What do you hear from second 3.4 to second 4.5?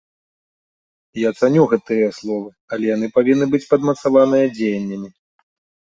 быць падмацаваныя